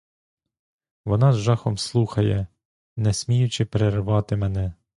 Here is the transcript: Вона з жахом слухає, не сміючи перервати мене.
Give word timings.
Вона 1.05 1.33
з 1.33 1.37
жахом 1.37 1.77
слухає, 1.77 2.47
не 2.97 3.13
сміючи 3.13 3.65
перервати 3.65 4.35
мене. 4.35 4.73